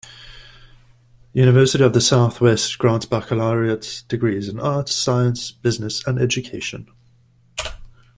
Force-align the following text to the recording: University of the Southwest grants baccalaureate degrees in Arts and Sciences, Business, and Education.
University 1.31 1.83
of 1.83 1.93
the 1.93 2.01
Southwest 2.01 2.75
grants 2.79 3.05
baccalaureate 3.05 4.01
degrees 4.07 4.49
in 4.49 4.59
Arts 4.59 4.91
and 4.93 4.97
Sciences, 4.99 5.51
Business, 5.51 6.07
and 6.07 6.17
Education. 6.17 6.87